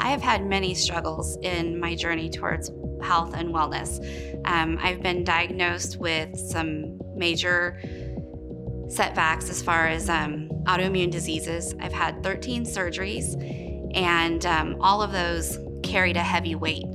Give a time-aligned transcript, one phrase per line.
[0.00, 2.70] I have had many struggles in my journey towards
[3.02, 4.00] health and wellness.
[4.46, 7.78] Um, I've been diagnosed with some major
[8.88, 11.74] setbacks as far as um, autoimmune diseases.
[11.80, 13.36] I've had 13 surgeries,
[13.94, 16.86] and um, all of those carried a heavy weight.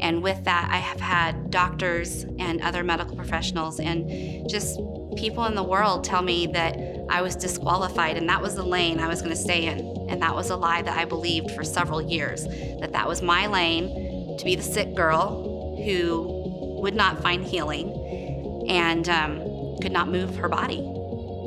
[0.00, 4.78] And with that, I have had doctors and other medical professionals and just
[5.16, 6.76] people in the world tell me that
[7.08, 10.06] I was disqualified and that was the lane I was going to stay in.
[10.08, 12.44] And that was a lie that I believed for several years
[12.80, 18.66] that that was my lane to be the sick girl who would not find healing
[18.68, 19.38] and um,
[19.80, 20.82] could not move her body.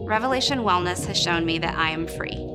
[0.05, 2.51] Revelation Wellness has shown me that I am free.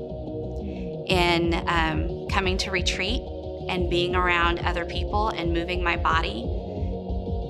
[1.08, 3.22] In um, coming to retreat
[3.68, 6.44] and being around other people and moving my body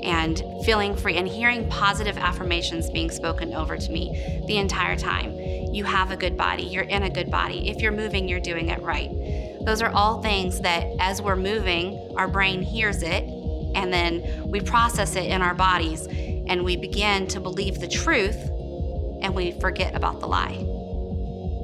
[0.02, 5.32] and feeling free and hearing positive affirmations being spoken over to me the entire time.
[5.72, 7.68] You have a good body, you're in a good body.
[7.68, 9.10] If you're moving, you're doing it right.
[9.64, 13.24] Those are all things that as we're moving, our brain hears it
[13.74, 18.36] and then we process it in our bodies and we begin to believe the truth
[19.22, 20.66] and we forget about the lie.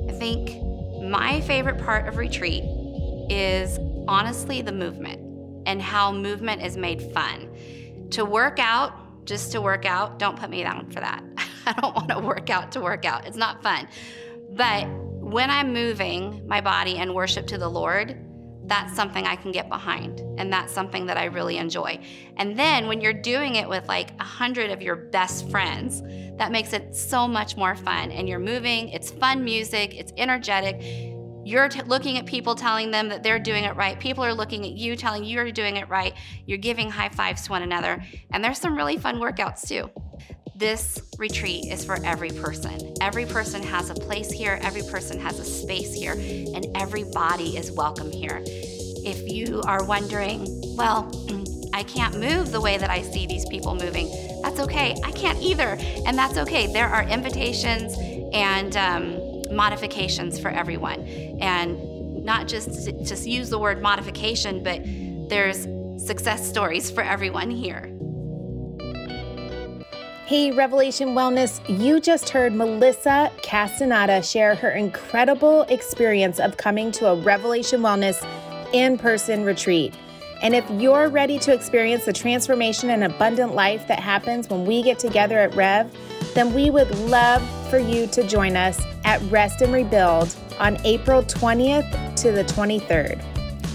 [0.08, 0.62] I think
[1.02, 2.64] my favorite part of retreat
[3.28, 5.20] is honestly the movement
[5.66, 7.48] and how movement is made fun.
[8.10, 11.22] To work out, just to work out, don't put me down for that.
[11.66, 13.26] I don't want to work out to work out.
[13.26, 13.88] It's not fun.
[14.50, 18.22] But when I'm moving my body and worship to the Lord,
[18.66, 20.20] that's something I can get behind.
[20.38, 22.00] And that's something that I really enjoy.
[22.36, 26.02] And then when you're doing it with like a hundred of your best friends,
[26.38, 28.10] that makes it so much more fun.
[28.10, 30.80] And you're moving, it's fun music, it's energetic.
[31.46, 34.00] You're t- looking at people telling them that they're doing it right.
[34.00, 36.12] People are looking at you telling you you're doing it right.
[36.44, 38.02] You're giving high fives to one another.
[38.32, 39.88] And there's some really fun workouts too.
[40.56, 42.94] This retreat is for every person.
[43.00, 47.56] Every person has a place here, every person has a space here, and every body
[47.56, 48.42] is welcome here.
[48.44, 51.12] If you are wondering, well,
[51.74, 54.10] I can't move the way that I see these people moving,
[54.42, 54.96] that's okay.
[55.04, 56.72] I can't either, and that's okay.
[56.72, 57.94] There are invitations
[58.32, 61.00] and um, modifications for everyone.
[61.40, 64.80] And not just just use the word modification, but
[65.28, 65.66] there's
[66.04, 67.92] success stories for everyone here.
[70.26, 77.06] Hey, Revelation Wellness, you just heard Melissa Castaneda share her incredible experience of coming to
[77.06, 78.26] a Revelation Wellness
[78.72, 79.94] in person retreat.
[80.42, 84.82] And if you're ready to experience the transformation and abundant life that happens when we
[84.82, 85.90] get together at Rev,
[86.36, 91.22] then we would love for you to join us at Rest and Rebuild on April
[91.22, 93.22] 20th to the 23rd.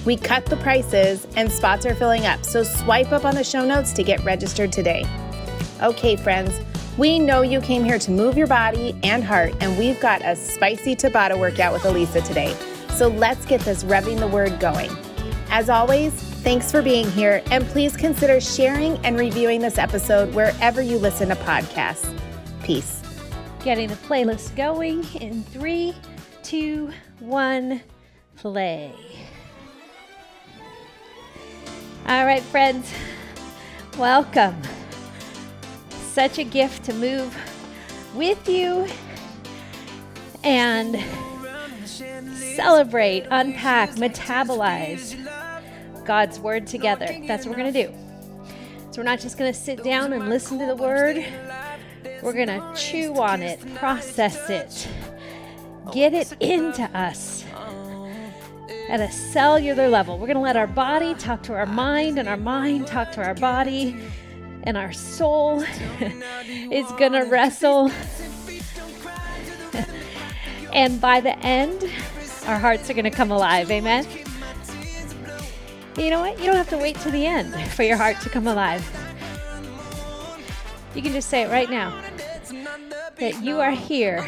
[0.06, 3.66] We cut the prices and spots are filling up, so swipe up on the show
[3.66, 5.06] notes to get registered today.
[5.82, 6.60] Okay, friends,
[7.00, 10.36] we know you came here to move your body and heart, and we've got a
[10.36, 12.56] spicy Tabata workout with Alisa today.
[12.90, 14.92] So let's get this revving the word going.
[15.50, 20.80] As always, thanks for being here, and please consider sharing and reviewing this episode wherever
[20.84, 22.21] you listen to podcasts.
[22.64, 23.02] Peace.
[23.64, 25.94] Getting the playlist going in three,
[26.44, 27.82] two, one,
[28.38, 28.94] play.
[32.08, 32.92] All right, friends,
[33.98, 34.56] welcome
[36.12, 37.36] such a gift to move
[38.14, 38.86] with you
[40.44, 41.02] and
[42.36, 45.16] celebrate, unpack, metabolize
[46.06, 47.08] God's Word together.
[47.28, 47.94] That's what we're going to do.
[48.92, 51.26] So we're not just going to sit down and listen to the Word,
[52.22, 54.88] we're going to chew on it, process it,
[55.92, 57.44] get it into us
[58.90, 60.18] at a cellular level.
[60.18, 63.24] We're going to let our body talk to our mind and our mind talk to
[63.24, 63.98] our body
[64.64, 65.62] and our soul
[66.02, 67.90] is going to wrestle.
[70.74, 71.84] and by the end,
[72.46, 73.72] our hearts are going to come alive.
[73.72, 74.06] Amen.
[75.98, 76.40] You know what?
[76.40, 78.86] You don't have to wait to the end for your heart to come alive.
[80.94, 82.11] You can just say it right now
[83.18, 84.28] that you are here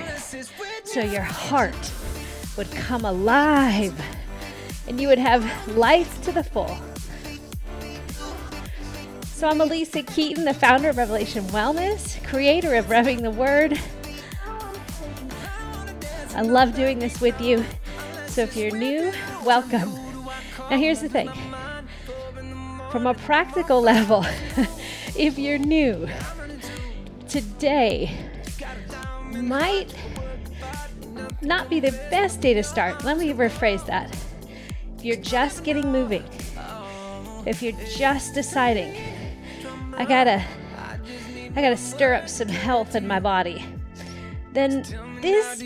[0.84, 1.92] so your heart
[2.58, 4.00] would come alive
[4.88, 5.44] and you would have
[5.76, 6.78] life to the full.
[9.24, 13.80] So I'm Alisa Keeton, the founder of Revelation Wellness, creator of Revving the Word.
[16.36, 17.66] I love doing this with you.
[18.28, 19.12] So if you're new,
[19.44, 19.94] welcome.
[20.70, 21.30] Now, here's the thing
[22.92, 24.24] from a practical level,
[25.18, 26.08] if you're new,
[27.28, 28.16] today
[29.34, 29.94] might
[31.42, 33.04] not be the best day to start.
[33.04, 34.16] Let me rephrase that.
[34.98, 36.24] If you're just getting moving,
[37.46, 38.96] if you're just deciding,
[39.98, 40.44] I gotta,
[41.56, 43.66] I gotta stir up some health in my body,
[44.54, 44.84] then
[45.22, 45.62] this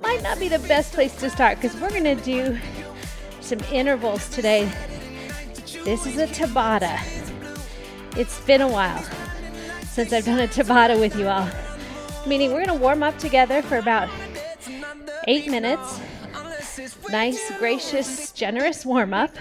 [0.00, 2.58] might not be the best place to start because we're gonna do
[3.40, 4.70] some intervals today.
[5.84, 6.98] This is a Tabata.
[8.16, 9.02] It's been a while
[9.82, 11.48] since I've done a Tabata with you all.
[12.28, 14.10] Meaning we're going to warm up together for about
[15.26, 15.98] eight minutes.
[17.08, 19.34] Nice, gracious, generous warm up.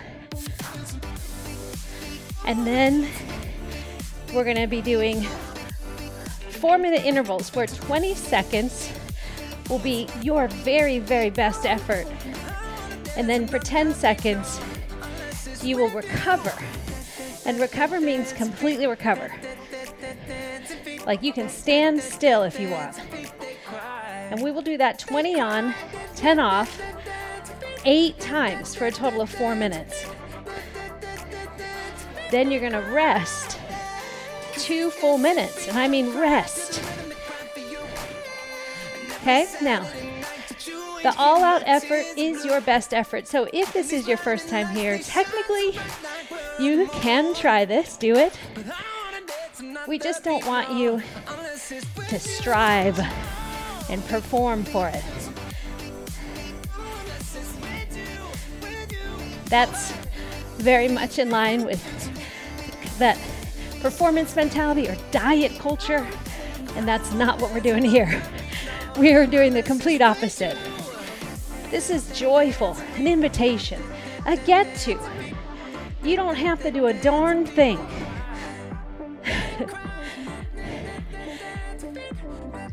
[2.45, 3.09] And then
[4.33, 5.21] we're going to be doing
[6.49, 8.89] four minute intervals where 20 seconds
[9.69, 12.07] will be your very, very best effort.
[13.17, 14.61] And then for 10 seconds,
[15.61, 16.53] you will recover.
[17.45, 19.29] And recover means completely recover.
[21.07, 22.99] Like you can stand still if you want.
[24.29, 25.73] And we will do that 20 on,
[26.17, 26.81] 10 off,
[27.85, 30.05] eight times for a total of four minutes.
[32.29, 33.57] Then you're gonna rest
[34.55, 36.83] two full minutes, and I mean rest.
[39.21, 39.87] Okay, now
[41.03, 43.29] the all out effort is your best effort.
[43.29, 45.79] So if this is your first time here, technically
[46.59, 48.37] you can try this, do it.
[49.87, 51.01] We just don't want you
[52.09, 52.99] to strive
[53.89, 55.03] and perform for it.
[59.45, 59.93] That's
[60.57, 61.81] very much in line with
[62.99, 63.17] that
[63.79, 66.05] performance mentality or diet culture,
[66.75, 68.21] and that's not what we're doing here.
[68.97, 70.57] We are doing the complete opposite.
[71.69, 73.79] This is joyful, an invitation,
[74.25, 74.99] a get to.
[76.03, 77.77] You don't have to do a darn thing.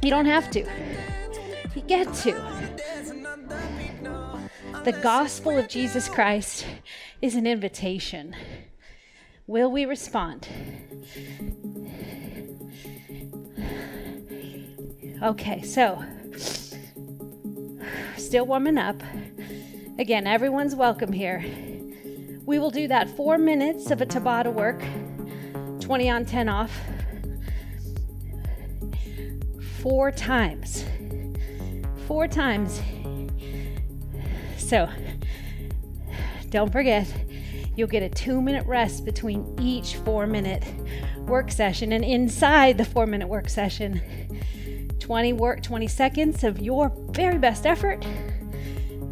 [0.04, 0.60] You don't have to.
[1.74, 2.32] You get to.
[4.84, 6.66] The gospel of Jesus Christ
[7.22, 8.36] is an invitation.
[9.46, 10.46] Will we respond?
[15.22, 16.04] Okay, so
[18.18, 19.02] still warming up.
[19.98, 21.42] Again, everyone's welcome here.
[22.44, 24.82] We will do that four minutes of a Tabata work,
[25.80, 26.72] 20 on, 10 off,
[29.84, 30.82] four times.
[32.06, 32.80] Four times.
[34.56, 34.88] So,
[36.48, 37.06] don't forget,
[37.76, 40.64] you'll get a two minute rest between each four minute
[41.26, 41.92] work session.
[41.92, 44.00] And inside the four minute work session,
[45.00, 48.02] 20 work 20 seconds of your very best effort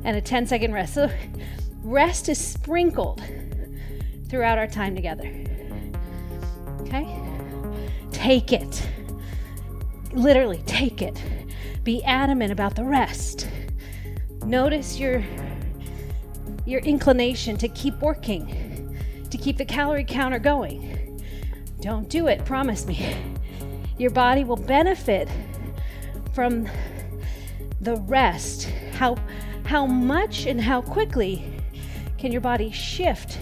[0.05, 0.95] and a 10 second rest.
[0.95, 1.11] So
[1.83, 3.23] rest is sprinkled
[4.31, 5.31] throughout our time together.
[6.81, 7.15] Okay?
[8.11, 8.83] Take it.
[10.13, 11.21] Literally take it.
[11.85, 13.49] Be adamant about the rest.
[14.45, 15.23] Notice your
[16.65, 18.97] your inclination to keep working,
[19.31, 21.21] to keep the calorie counter going.
[21.81, 23.17] Don't do it, promise me.
[23.99, 25.29] Your body will benefit
[26.35, 26.69] from
[27.81, 28.65] the rest.
[28.95, 29.17] How
[29.65, 31.45] how much and how quickly
[32.19, 33.39] can your body shift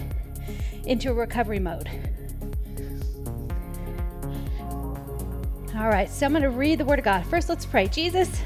[0.85, 1.89] into a recovery mode?
[5.73, 7.25] All right, so I'm going to read the Word of God.
[7.27, 7.87] First, let's pray.
[7.87, 8.41] Jesus,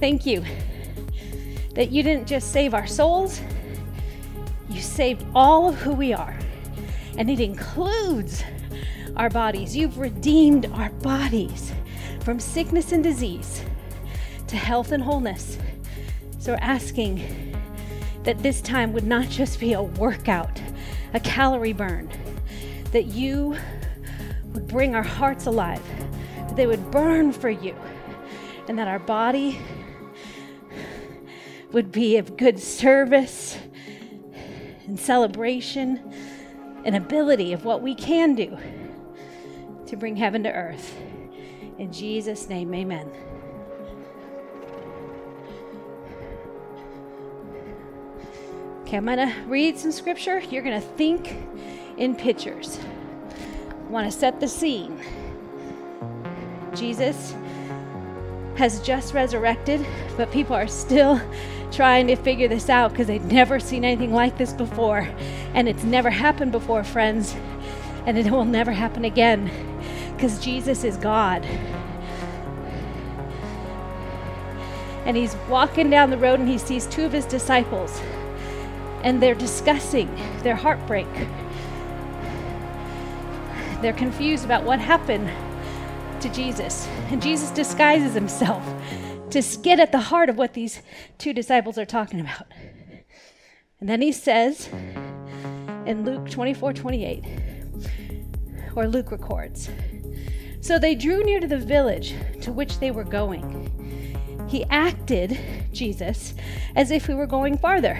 [0.00, 0.44] thank you
[1.74, 3.40] that you didn't just save our souls,
[4.68, 6.38] you saved all of who we are,
[7.16, 8.44] and it includes
[9.16, 9.74] our bodies.
[9.74, 11.72] You've redeemed our bodies
[12.20, 13.64] from sickness and disease
[14.48, 15.56] to health and wholeness.
[16.38, 17.56] So we're asking
[18.24, 20.60] that this time would not just be a workout,
[21.14, 22.10] a calorie burn,
[22.90, 23.56] that you
[24.52, 25.82] would bring our hearts alive,
[26.52, 27.74] that they would burn for you,
[28.68, 29.58] and that our body
[31.72, 33.56] would be of good service
[34.86, 36.12] and celebration
[36.84, 38.58] and ability of what we can do
[39.86, 40.94] to bring heaven to earth.
[41.78, 43.10] In Jesus' name, amen.
[48.82, 50.40] Okay, I'm going to read some scripture.
[50.40, 51.34] You're going to think
[51.96, 52.78] in pictures.
[53.88, 55.02] Want to set the scene.
[56.74, 57.34] Jesus
[58.56, 59.84] has just resurrected,
[60.16, 61.20] but people are still
[61.70, 65.08] trying to figure this out because they've never seen anything like this before.
[65.54, 67.34] And it's never happened before, friends.
[68.06, 69.50] And it will never happen again
[70.16, 71.44] because Jesus is God.
[75.04, 78.00] And he's walking down the road and he sees two of his disciples
[79.02, 81.08] and they're discussing their heartbreak.
[83.80, 85.28] They're confused about what happened
[86.22, 86.86] to Jesus.
[87.10, 88.64] And Jesus disguises himself
[89.30, 90.80] to get at the heart of what these
[91.18, 92.46] two disciples are talking about.
[93.80, 94.68] And then he says
[95.84, 97.24] in Luke 24 28,
[98.76, 99.68] or Luke records,
[100.60, 103.68] So they drew near to the village to which they were going.
[104.48, 105.38] He acted,
[105.72, 106.34] Jesus,
[106.76, 107.98] as if we were going farther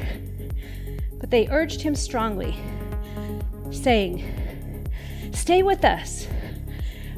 [1.18, 2.54] But they urged him strongly,
[3.70, 4.22] saying,
[5.32, 6.28] Stay with us,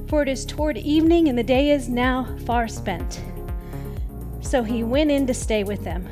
[0.06, 3.22] for it is toward evening and the day is now far spent.
[4.40, 6.08] So he went in to stay with them.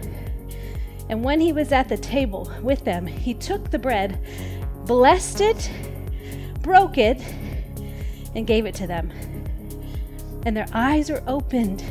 [1.08, 4.18] And when he was at the table with them, he took the bread,
[4.86, 5.70] blessed it,
[6.62, 7.22] broke it,
[8.34, 9.12] and gave it to them.
[10.46, 11.84] And their eyes were opened,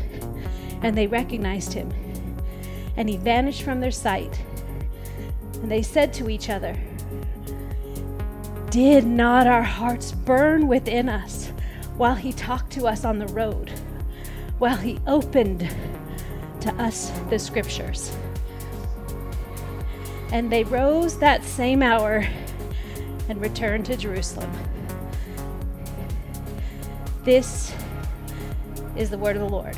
[0.82, 1.92] and they recognized him.
[2.98, 4.42] And he vanished from their sight.
[5.62, 6.76] And they said to each other,
[8.72, 11.52] Did not our hearts burn within us
[12.02, 13.70] while he talked to us on the road,
[14.58, 15.70] while he opened
[16.60, 18.12] to us the scriptures.
[20.32, 22.28] And they rose that same hour
[23.30, 24.52] and returned to Jerusalem.
[27.24, 27.72] This
[28.96, 29.78] is the word of the Lord.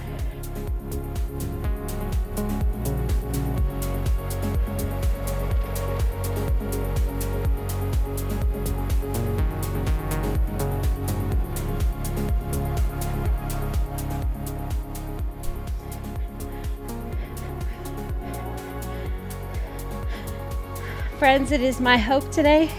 [21.33, 22.69] Friends, it is my hope today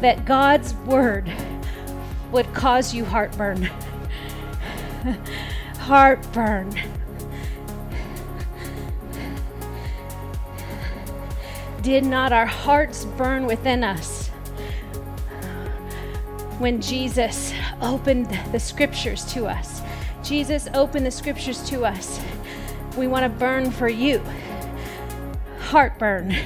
[0.00, 1.30] that God's word
[2.32, 3.64] would cause you heartburn.
[5.78, 6.74] heartburn.
[11.82, 14.28] Did not our hearts burn within us
[16.58, 17.52] when Jesus
[17.82, 19.82] opened the scriptures to us?
[20.22, 22.18] Jesus opened the scriptures to us.
[22.96, 24.22] We want to burn for you
[25.64, 26.36] heartburn.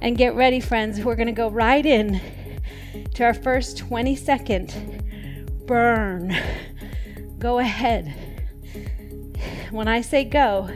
[0.00, 1.00] And get ready, friends.
[1.00, 2.20] We're going to go right in
[3.14, 5.02] to our first 20 second
[5.66, 6.36] burn.
[7.38, 8.12] Go ahead.
[9.70, 10.70] When I say go,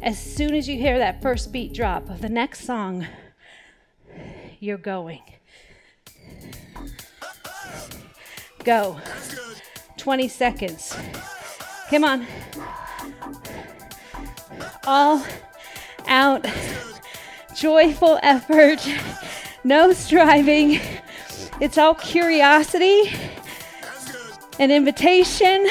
[0.00, 3.06] as soon as you hear that first beat drop of the next song,
[4.58, 5.22] you're going.
[8.64, 8.98] Go.
[9.96, 10.96] 20 seconds.
[11.90, 12.26] Come on.
[14.86, 15.24] All
[16.06, 16.46] out
[17.54, 18.86] joyful effort,
[19.64, 20.80] no striving.
[21.60, 23.12] It's all curiosity,
[24.58, 25.68] an invitation,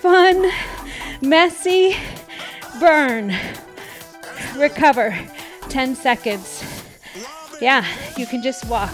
[0.00, 0.50] fun,
[1.20, 1.96] messy,
[2.80, 3.34] burn,
[4.56, 5.16] recover.
[5.74, 6.62] 10 seconds.
[7.60, 7.84] Yeah,
[8.16, 8.92] you can just walk.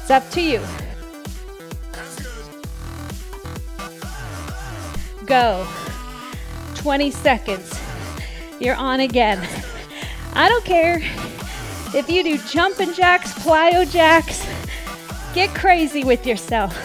[0.00, 0.60] It's up to you.
[5.26, 5.66] Go.
[6.76, 7.76] 20 seconds.
[8.60, 9.48] You're on again.
[10.38, 10.98] I don't care
[11.94, 14.46] if you do jumping jacks, plyo jacks,
[15.32, 16.76] get crazy with yourself.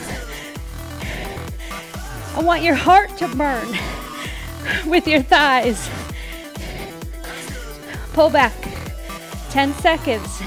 [2.34, 3.68] I want your heart to burn
[4.90, 5.90] with your thighs.
[8.14, 8.54] Pull back
[9.50, 10.42] 10 seconds.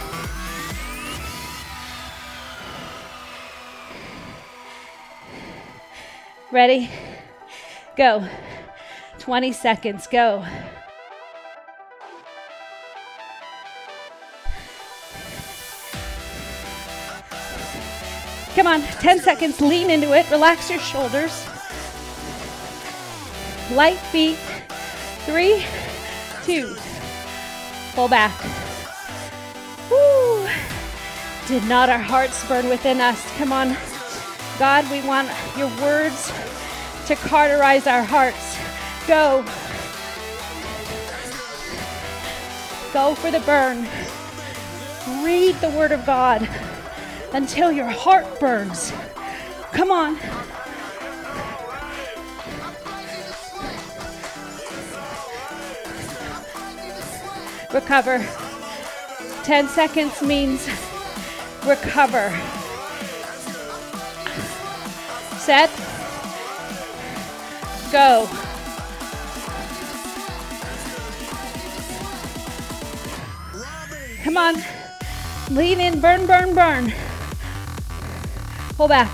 [6.50, 6.88] Ready?
[7.98, 8.26] Go.
[9.18, 10.06] 20 seconds.
[10.06, 10.42] Go.
[18.64, 19.60] Come on, 10 seconds.
[19.60, 20.30] Lean into it.
[20.30, 21.46] Relax your shoulders.
[23.72, 24.38] Light feet.
[25.26, 25.62] Three,
[26.44, 26.74] two.
[27.94, 28.32] Pull back.
[29.90, 30.48] Woo!
[31.46, 33.22] Did not our hearts burn within us?
[33.36, 33.76] Come on.
[34.58, 35.28] God, we want
[35.58, 36.32] your words
[37.08, 38.56] to cauterize our hearts.
[39.06, 39.42] Go.
[42.94, 43.86] Go for the burn.
[45.22, 46.48] Read the word of God
[47.34, 48.92] until your heart burns.
[49.72, 50.14] Come on.
[57.72, 58.24] Recover.
[59.42, 60.68] 10 seconds means
[61.66, 62.30] recover.
[65.38, 65.70] Set.
[67.90, 68.28] Go.
[74.22, 74.54] Come on.
[75.50, 76.94] Lean in, burn, burn, burn.
[78.76, 79.10] Pull back.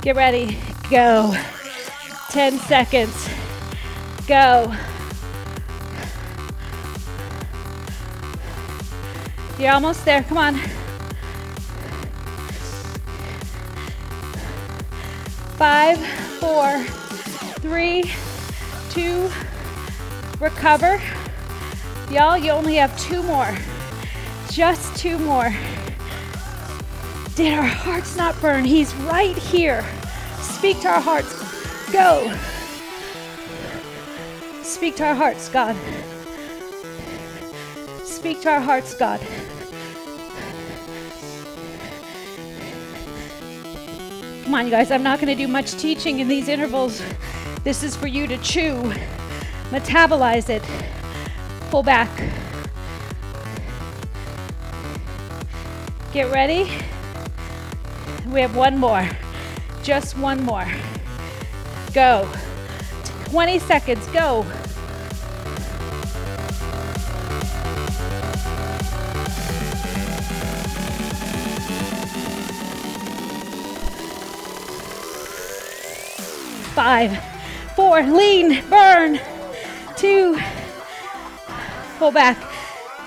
[0.00, 0.58] Get ready.
[0.88, 1.34] Go.
[2.30, 3.28] 10 seconds.
[4.26, 4.74] Go.
[9.58, 10.22] You're almost there.
[10.22, 10.56] Come on.
[15.56, 15.98] Five,
[16.38, 16.84] four,
[17.60, 18.04] three,
[18.90, 19.30] two,
[20.38, 21.00] recover.
[22.10, 23.52] Y'all, you only have two more.
[24.50, 25.52] Just two more.
[27.34, 28.64] Did our hearts not burn?
[28.64, 29.84] He's right here.
[30.38, 31.34] Speak to our hearts.
[31.90, 32.32] Go.
[34.62, 35.76] Speak to our hearts, God.
[38.04, 39.20] Speak to our hearts, God.
[44.44, 44.92] Come on, you guys.
[44.92, 47.02] I'm not going to do much teaching in these intervals.
[47.64, 48.74] This is for you to chew,
[49.70, 50.62] metabolize it,
[51.70, 52.10] pull back.
[56.12, 56.70] Get ready.
[58.28, 59.08] We have one more.
[59.82, 60.66] Just one more.
[61.92, 62.28] Go.
[63.26, 64.06] 20 seconds.
[64.08, 64.44] Go.
[76.74, 77.18] Five,
[77.74, 79.18] four, lean, burn.
[79.96, 80.38] Two,
[81.98, 82.36] pull back.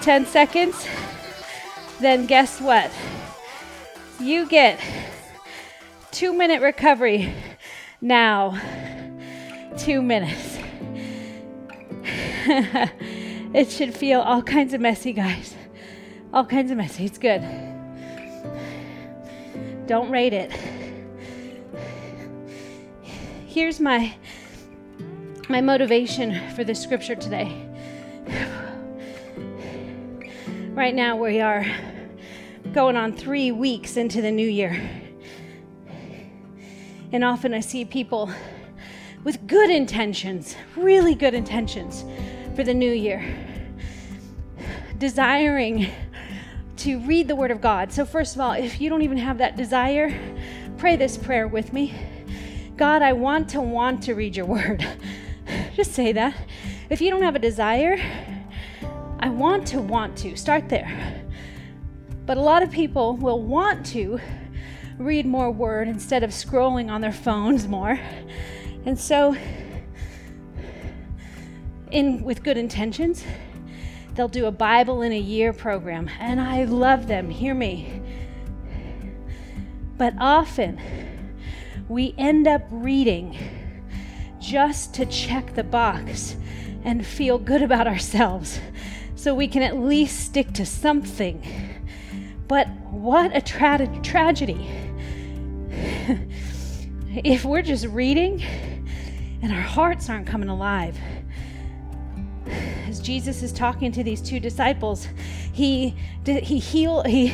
[0.02, 0.88] 10 seconds.
[2.00, 2.92] Then guess what?
[4.20, 4.80] You get
[6.12, 7.34] two minute recovery
[8.02, 8.60] now.
[9.78, 10.58] Two minutes.
[13.54, 15.56] it should feel all kinds of messy, guys.
[16.34, 17.06] All kinds of messy.
[17.06, 17.42] It's good.
[19.88, 20.52] Don't rate it.
[23.46, 24.16] Here's my
[25.50, 27.66] my motivation for the scripture today.
[30.80, 31.66] Right now we are
[32.72, 34.82] going on 3 weeks into the new year.
[37.12, 38.32] And often I see people
[39.26, 42.06] with good intentions, really good intentions
[42.56, 43.22] for the new year,
[44.98, 45.88] desiring
[46.78, 47.92] to read the Word of God.
[47.92, 50.18] So, first of all, if you don't even have that desire,
[50.78, 51.94] pray this prayer with me
[52.78, 54.88] God, I want to want to read your Word.
[55.76, 56.34] Just say that.
[56.90, 57.98] If you don't have a desire,
[59.22, 60.38] I want to want to.
[60.38, 61.26] Start there.
[62.26, 64.20] But a lot of people will want to
[64.98, 68.00] read more word instead of scrolling on their phones more.
[68.86, 69.36] And so,
[71.92, 73.26] in with good intentions,
[74.16, 77.30] they'll do a Bible in a year program, and I love them.
[77.30, 78.02] Hear me.
[79.98, 80.80] But often,
[81.90, 83.38] we end up reading
[84.40, 86.38] just to check the box
[86.86, 88.60] and feel good about ourselves
[89.20, 91.44] so we can at least stick to something.
[92.48, 94.66] But what a tra- tragedy
[97.26, 98.42] if we're just reading
[99.42, 100.98] and our hearts aren't coming alive.
[102.88, 105.10] As Jesus is talking to these two disciples,
[105.52, 107.34] he he heal he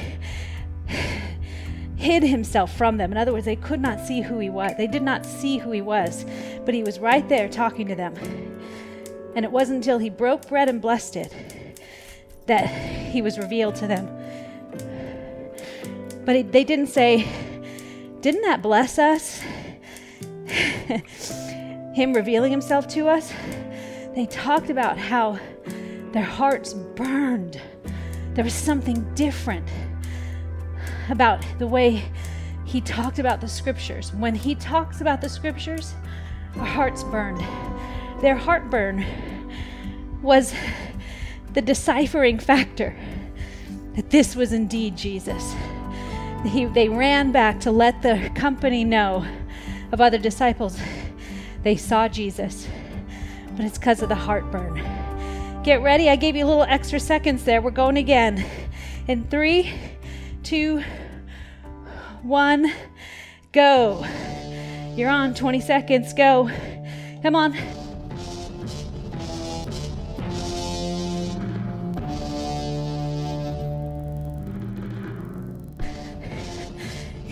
[1.97, 3.11] hid himself from them.
[3.11, 4.71] In other words, they could not see who he was.
[4.75, 6.25] They did not see who he was,
[6.65, 8.15] but he was right there talking to them.
[9.35, 11.54] And it wasn't until he broke bread and blessed it
[12.47, 14.09] that he was revealed to them.
[16.25, 17.27] But they didn't say,
[18.21, 19.39] didn't that bless us?
[21.93, 23.31] Him revealing himself to us?
[24.15, 25.39] They talked about how
[26.11, 27.61] their hearts burned.
[28.33, 29.67] There was something different
[31.09, 32.03] about the way
[32.65, 34.13] he talked about the scriptures.
[34.13, 35.93] When he talks about the scriptures,
[36.57, 37.43] our hearts burned.
[38.21, 39.05] Their heartburn
[40.21, 40.53] was
[41.55, 42.95] the deciphering factor
[43.95, 45.55] that this was indeed Jesus
[46.47, 49.25] he, they ran back to let the company know
[49.91, 50.79] of other disciples.
[51.63, 52.67] They saw Jesus,
[53.55, 54.75] but it's because of the heartburn.
[55.63, 56.09] Get ready.
[56.09, 57.61] I gave you a little extra seconds there.
[57.61, 58.45] We're going again.
[59.07, 59.73] In three,
[60.43, 60.83] two,
[62.21, 62.71] one,
[63.51, 64.05] go.
[64.95, 66.13] You're on 20 seconds.
[66.13, 66.49] Go.
[67.23, 67.84] Come on.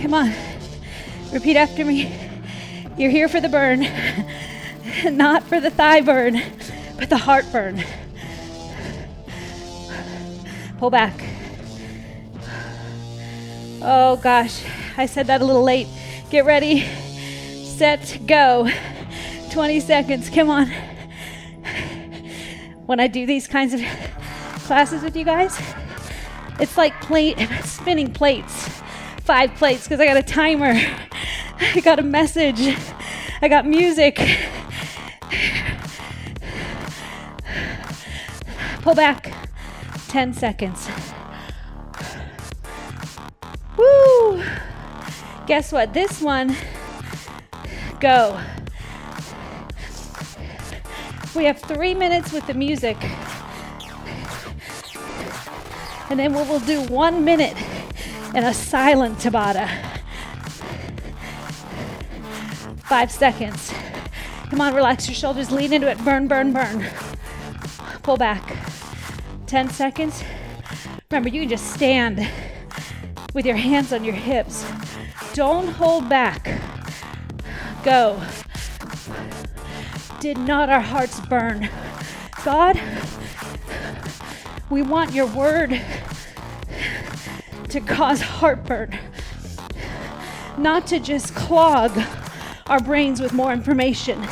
[0.04, 0.34] Come on.
[1.32, 2.13] Repeat after me.
[2.98, 3.88] You're here for the burn,
[5.16, 6.42] not for the thigh burn,
[7.00, 7.82] but the heart burn.
[10.78, 11.13] Pull back.
[13.82, 14.66] Oh gosh,
[14.98, 15.88] I said that a little late.
[16.30, 16.82] Get ready,
[17.63, 18.70] set, go.
[19.52, 20.68] 20 seconds, come on.
[22.88, 23.80] When I do these kinds of
[24.66, 25.58] classes with you guys,
[26.60, 28.73] it's like plate, spinning plates
[29.24, 30.74] five plates because I got a timer.
[31.60, 32.60] I got a message.
[33.42, 34.20] I got music.
[38.82, 39.34] Pull back
[40.10, 40.90] 10 seconds.
[43.78, 44.44] Woo!
[45.48, 45.94] Guess what?
[45.94, 46.56] This one,
[48.02, 48.40] go.
[51.34, 52.98] We have three minutes with the music.
[56.10, 57.56] And then we'll, we'll do one minute
[58.34, 59.69] and a silent Tabata.
[62.86, 63.74] Five seconds.
[64.50, 65.98] Come on, relax your shoulders, lean into it.
[66.04, 66.86] Burn, burn, burn.
[68.04, 68.58] Pull back.
[69.48, 70.24] 10 seconds.
[71.10, 72.28] Remember, you can just stand
[73.34, 74.65] with your hands on your hips.
[75.34, 76.60] Don't hold back.
[77.84, 78.22] Go.
[80.19, 81.69] Did not our hearts burn?
[82.43, 82.80] God,
[84.69, 85.82] we want your word
[87.74, 88.96] to cause heartburn,
[90.60, 91.92] not to just clog
[92.68, 94.24] our brains with more information.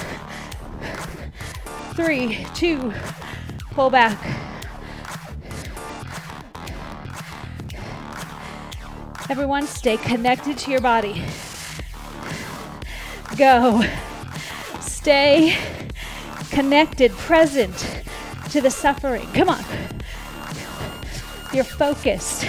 [1.96, 2.94] Three, two,
[3.72, 4.16] pull back.
[9.28, 11.24] Everyone, stay connected to your body.
[13.38, 13.84] Go.
[14.82, 15.58] Stay
[16.52, 18.04] connected, present
[18.52, 19.26] to the suffering.
[19.34, 19.66] Come on.
[21.52, 22.46] You're focused.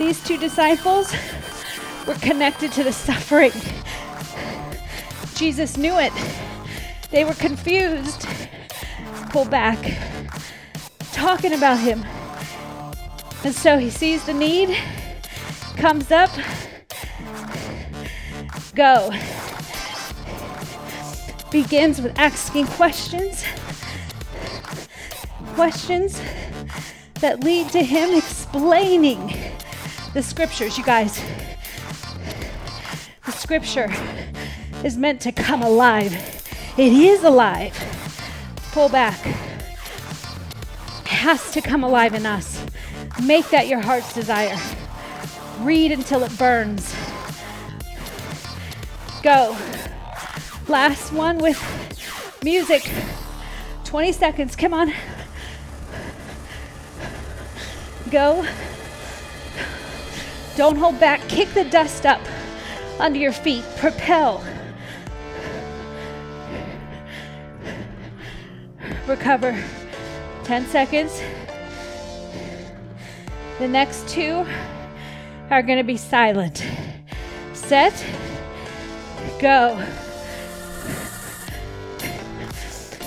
[0.00, 1.14] These two disciples
[2.06, 3.52] were connected to the suffering.
[5.34, 6.10] Jesus knew it.
[7.10, 8.26] They were confused.
[9.28, 9.78] Pull back.
[11.12, 12.02] Talking about him.
[13.44, 14.74] And so he sees the need,
[15.76, 16.30] comes up,
[18.74, 19.10] go.
[21.50, 23.44] Begins with asking questions.
[25.54, 26.22] Questions
[27.16, 29.39] that lead to him explaining
[30.14, 31.22] the scriptures, you guys.
[33.26, 33.88] The scripture
[34.84, 36.12] is meant to come alive.
[36.76, 37.76] It is alive.
[38.72, 39.24] Pull back.
[39.26, 42.64] It has to come alive in us.
[43.22, 44.58] Make that your heart's desire.
[45.60, 46.94] Read until it burns.
[49.22, 49.56] Go.
[50.66, 51.58] Last one with
[52.42, 52.90] music.
[53.84, 54.56] 20 seconds.
[54.56, 54.92] Come on.
[58.10, 58.46] Go.
[60.60, 61.26] Don't hold back.
[61.26, 62.20] Kick the dust up
[62.98, 63.64] under your feet.
[63.78, 64.44] Propel.
[69.06, 69.58] Recover.
[70.44, 71.22] 10 seconds.
[73.58, 74.46] The next two
[75.48, 76.62] are going to be silent.
[77.54, 77.94] Set,
[79.38, 79.82] go.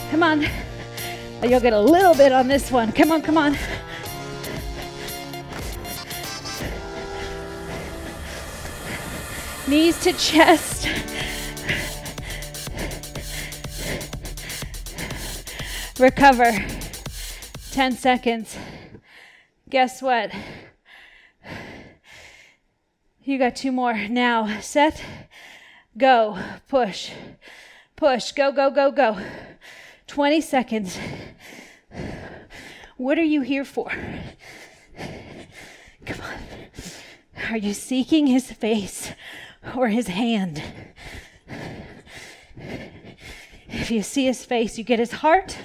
[0.09, 0.47] Come on.
[1.43, 2.91] You'll get a little bit on this one.
[2.91, 3.55] Come on, come on.
[9.67, 10.87] Knees to chest.
[15.99, 16.51] Recover.
[17.71, 18.57] 10 seconds
[19.73, 20.31] guess what?
[23.23, 23.95] You got two more.
[24.07, 25.03] Now, set,
[25.97, 27.09] go, push,
[27.95, 29.17] push, go, go, go, go.
[30.05, 30.99] 20 seconds.
[32.97, 33.91] What are you here for?
[36.05, 36.37] Come on.
[37.49, 39.11] Are you seeking his face
[39.75, 40.61] or his hand?
[43.67, 45.57] If you see his face, you get his heart.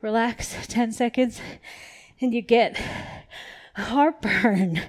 [0.00, 1.40] Relax 10 seconds
[2.20, 2.80] and you get
[3.76, 4.82] heartburn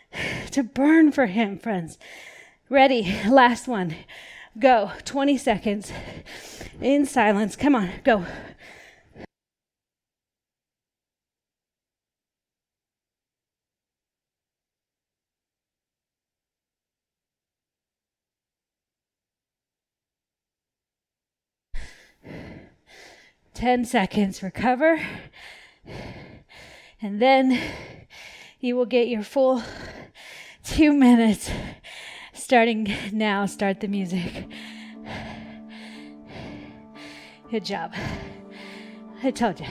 [0.50, 1.98] to burn for Him, friends.
[2.68, 3.20] Ready?
[3.28, 3.94] Last one.
[4.58, 4.92] Go.
[5.04, 5.92] 20 seconds
[6.80, 7.56] in silence.
[7.56, 8.24] Come on, go.
[23.56, 24.42] Ten seconds.
[24.42, 25.00] Recover.
[27.00, 27.58] And then
[28.60, 29.62] you will get your full
[30.62, 31.50] two minutes
[32.34, 33.46] starting now.
[33.46, 34.46] Start the music.
[37.50, 37.94] Good job.
[39.22, 39.66] I told you.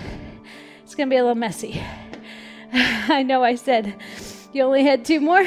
[0.82, 1.80] It's going to be a little messy.
[2.74, 4.02] I know I said
[4.52, 5.46] you only had two more.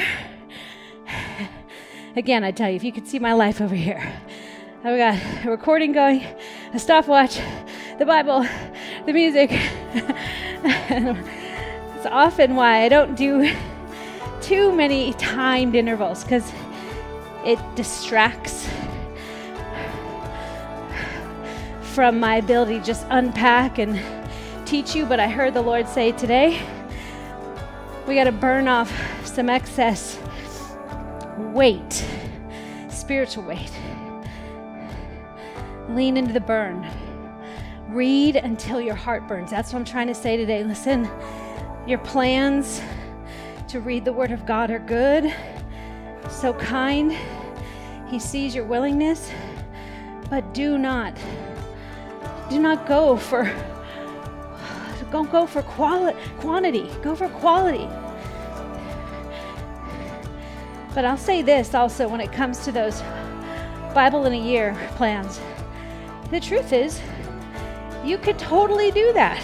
[2.15, 4.13] Again, I tell you, if you could see my life over here,
[4.85, 6.23] I've got a recording going,
[6.73, 7.37] a stopwatch,
[7.99, 8.47] the Bible,
[9.05, 9.51] the music.
[11.99, 13.53] It's often why I don't do
[14.41, 16.49] too many timed intervals because
[17.45, 18.69] it distracts
[21.81, 23.99] from my ability to just unpack and
[24.65, 25.05] teach you.
[25.05, 26.61] But I heard the Lord say today,
[28.07, 28.89] we got to burn off
[29.25, 30.17] some excess
[31.37, 32.05] weight,
[32.89, 33.73] spiritual weight.
[35.89, 36.87] Lean into the burn.
[37.89, 39.51] Read until your heart burns.
[39.51, 40.63] That's what I'm trying to say today.
[40.63, 41.09] Listen
[41.89, 42.81] your plans
[43.67, 45.33] to read the Word of God are good,
[46.29, 47.17] so kind.
[48.07, 49.31] He sees your willingness,
[50.29, 51.15] but do not,
[52.47, 53.51] do not go for,
[55.11, 56.91] don't go for quali- quantity.
[57.01, 57.87] Go for quality.
[60.93, 63.01] But I'll say this also when it comes to those
[63.95, 65.39] Bible in a year plans.
[66.29, 67.01] The truth is,
[68.03, 69.43] you could totally do that.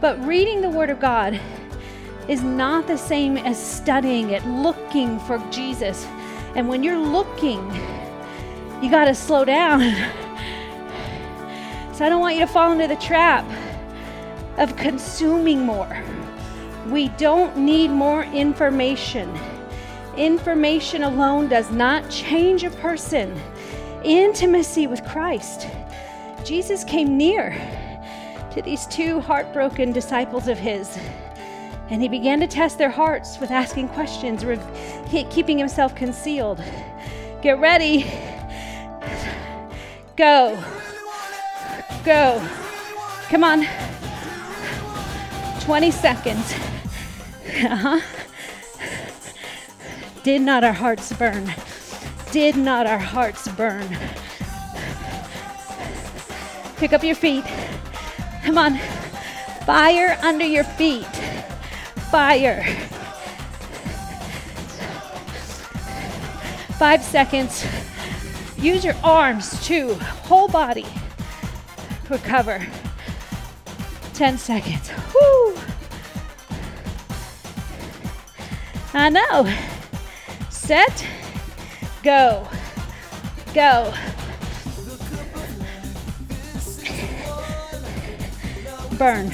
[0.00, 1.38] But reading the Word of God
[2.26, 6.06] is not the same as studying it, looking for Jesus.
[6.54, 7.58] And when you're looking,
[8.82, 9.80] you got to slow down.
[11.92, 13.44] so I don't want you to fall into the trap
[14.58, 16.02] of consuming more.
[16.88, 19.38] We don't need more information.
[20.16, 23.38] Information alone does not change a person.
[24.02, 25.66] Intimacy with Christ.
[26.44, 27.50] Jesus came near
[28.52, 30.98] to these two heartbroken disciples of his.
[31.88, 34.44] And he began to test their hearts with asking questions,
[35.30, 36.62] keeping himself concealed.
[37.42, 38.06] Get ready.
[40.16, 40.62] Go.
[42.04, 42.48] Go.
[43.28, 43.66] Come on.
[45.60, 46.54] 20 seconds.
[47.62, 48.00] Uh-huh.
[50.22, 51.52] Did not our hearts burn?
[52.30, 53.96] Did not our hearts burn?
[56.80, 57.44] Pick up your feet.
[58.42, 58.78] Come on.
[59.66, 61.04] Fire under your feet.
[62.10, 62.64] Fire.
[66.78, 67.66] Five seconds.
[68.56, 69.92] Use your arms too.
[70.24, 70.86] Whole body.
[72.08, 72.66] Recover.
[74.14, 74.90] 10 seconds.
[75.14, 75.58] Woo.
[78.94, 79.54] I know.
[80.48, 81.06] Set.
[82.02, 82.48] Go.
[83.52, 83.92] Go.
[89.00, 89.30] Burn.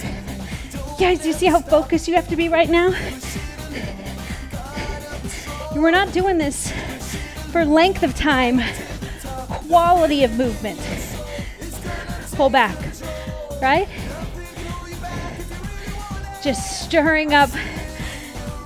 [0.96, 2.90] Guys, you see how focused you have to be right now?
[5.74, 6.72] We're not doing this
[7.50, 8.61] for length of time,
[9.66, 10.79] quality of movement.
[12.35, 12.79] Pull back,
[13.61, 13.88] right?
[16.44, 17.50] Just stirring up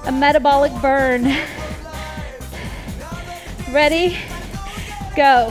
[0.05, 1.25] a metabolic burn.
[3.73, 4.19] Ready?
[5.17, 5.51] Go.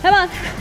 [0.00, 0.55] Come on.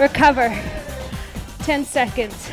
[0.00, 0.48] Recover.
[1.58, 2.50] 10 seconds.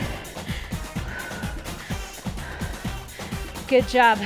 [3.69, 4.19] Good job.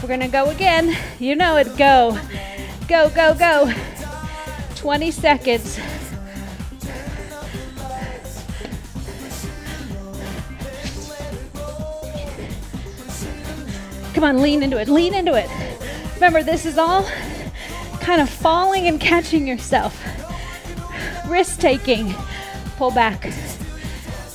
[0.00, 0.96] We're gonna go again.
[1.18, 1.76] You know it.
[1.76, 2.18] Go.
[2.88, 3.72] Go, go, go.
[4.76, 5.78] 20 seconds.
[14.14, 14.88] Come on, lean into it.
[14.88, 15.50] Lean into it.
[16.14, 17.06] Remember, this is all
[18.00, 19.93] kind of falling and catching yourself.
[21.34, 22.14] Risk taking.
[22.76, 23.28] Pull back.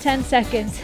[0.01, 0.81] 10 seconds.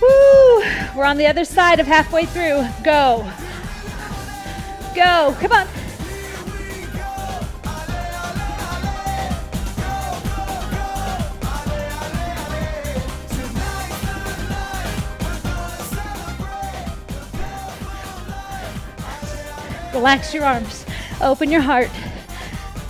[0.00, 0.62] Woo!
[0.96, 2.64] We're on the other side of halfway through.
[2.82, 3.30] Go.
[4.96, 5.36] Go.
[5.38, 5.68] Come on.
[19.92, 20.86] Relax your arms.
[21.22, 21.88] Open your heart.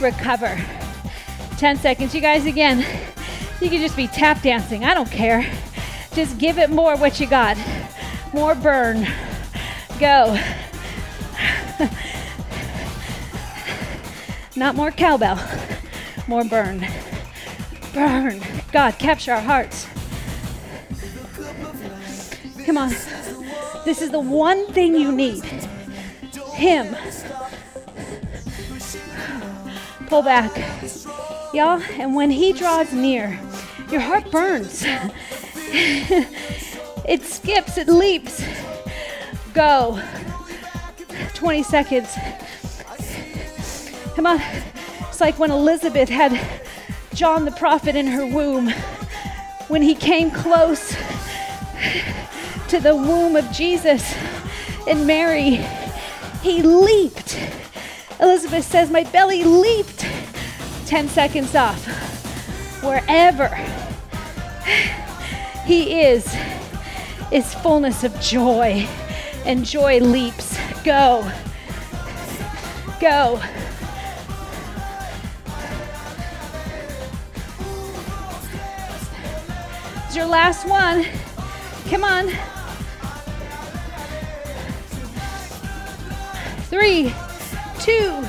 [0.00, 0.58] Recover.
[1.58, 2.14] 10 seconds.
[2.14, 2.78] You guys, again,
[3.60, 4.84] you can just be tap dancing.
[4.84, 5.46] I don't care.
[6.14, 7.58] Just give it more what you got.
[8.32, 9.06] More burn.
[10.00, 10.38] Go.
[14.56, 15.38] Not more cowbell.
[16.26, 16.86] More burn.
[17.92, 18.40] Burn.
[18.72, 19.86] God, capture our hearts.
[22.64, 22.90] Come on.
[23.84, 25.44] This is the one thing you need.
[26.54, 26.96] Him.
[30.12, 30.54] Pull back.
[31.54, 33.40] Y'all, and when he draws near,
[33.90, 34.84] your heart burns.
[37.08, 38.44] it skips, it leaps.
[39.54, 39.98] Go.
[41.32, 42.14] 20 seconds.
[44.14, 44.42] Come on.
[45.08, 46.38] It's like when Elizabeth had
[47.14, 48.68] John the prophet in her womb.
[49.68, 50.94] When he came close
[52.68, 54.14] to the womb of Jesus
[54.86, 55.64] and Mary,
[56.42, 57.61] he leaped.
[58.22, 60.06] Elizabeth says, My belly leaped.
[60.86, 61.84] 10 seconds off.
[62.82, 63.48] Wherever
[65.64, 66.32] he is,
[67.32, 68.86] is fullness of joy,
[69.44, 70.56] and joy leaps.
[70.84, 71.28] Go.
[73.00, 73.40] Go.
[80.06, 81.06] It's your last one.
[81.88, 82.30] Come on.
[86.68, 87.14] Three,
[87.82, 88.24] two,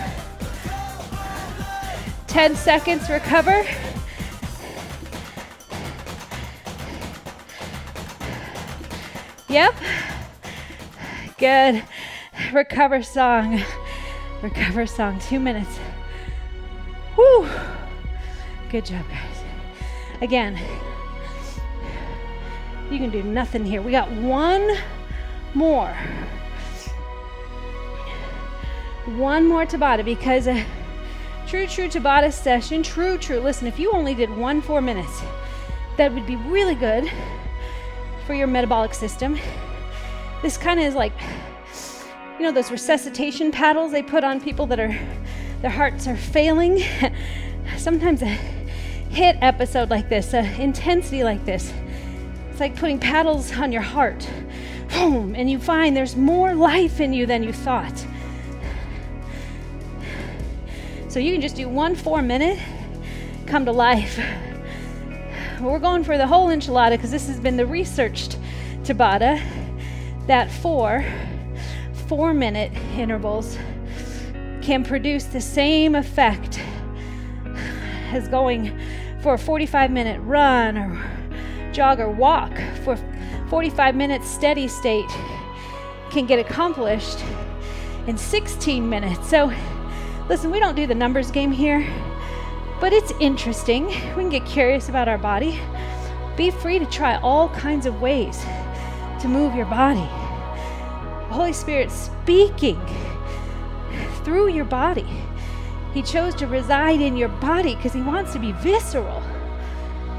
[2.25, 3.63] 10 seconds, recover.
[9.47, 9.75] Yep.
[11.37, 11.83] Good.
[12.51, 13.61] Recover song.
[14.41, 15.19] Recover song.
[15.19, 15.77] Two minutes.
[17.15, 17.47] Woo!
[18.71, 19.43] Good job, guys.
[20.21, 20.59] Again,
[22.89, 23.83] you can do nothing here.
[23.83, 24.75] We got one
[25.53, 25.95] more.
[29.05, 30.65] One more Tabata because a
[31.45, 33.39] true, true Tabata session, true, true.
[33.39, 35.21] Listen, if you only did one four minutes,
[35.97, 37.11] that would be really good
[38.25, 39.37] for your metabolic system.
[40.41, 41.11] This kind of is like,
[42.37, 44.97] you know, those resuscitation paddles they put on people that are,
[45.61, 46.81] their hearts are failing.
[47.77, 48.37] Sometimes a
[49.11, 51.73] HIIT episode like this, a intensity like this,
[52.51, 54.27] it's like putting paddles on your heart.
[54.93, 58.05] Boom, and you find there's more life in you than you thought.
[61.13, 62.57] So you can just do one four minute,
[63.45, 64.19] come to life.
[65.61, 68.39] We're going for the whole enchilada because this has been the researched
[68.81, 69.39] Tabata
[70.25, 71.05] that four
[72.07, 73.59] four minute intervals
[74.63, 76.59] can produce the same effect
[78.11, 78.75] as going
[79.21, 80.99] for a 45 minute run or
[81.71, 82.97] jog or walk for
[83.51, 85.11] 45 minutes steady state
[86.09, 87.23] can get accomplished
[88.07, 89.29] in 16 minutes.
[89.29, 89.53] So,
[90.33, 91.87] listen, we don't do the numbers game here,
[92.79, 93.85] but it's interesting.
[93.85, 95.59] We can get curious about our body.
[96.35, 98.43] Be free to try all kinds of ways
[99.21, 100.09] to move your body.
[101.29, 102.81] Holy Spirit speaking
[104.23, 105.05] through your body.
[105.93, 109.21] He chose to reside in your body because He wants to be visceral.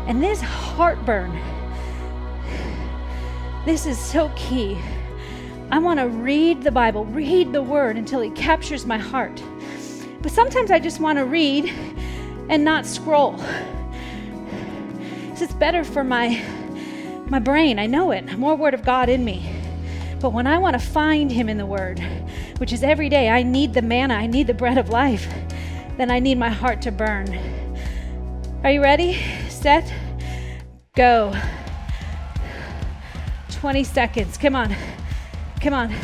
[0.06, 1.32] And this heartburn,
[3.64, 4.78] this is so key.
[5.72, 9.42] I want to read the Bible, read the Word until it captures my heart.
[10.24, 11.66] But sometimes I just want to read
[12.48, 13.36] and not scroll.
[15.32, 16.42] it's better for my
[17.26, 17.78] my brain.
[17.78, 18.38] I know it.
[18.38, 19.54] More Word of God in me.
[20.20, 22.00] But when I want to find Him in the Word,
[22.56, 25.28] which is every day, I need the manna, I need the bread of life,
[25.98, 27.38] then I need my heart to burn.
[28.64, 29.20] Are you ready?
[29.50, 29.92] Set,
[30.96, 31.34] go.
[33.50, 34.38] 20 seconds.
[34.38, 34.74] Come on.
[35.60, 35.94] Come on.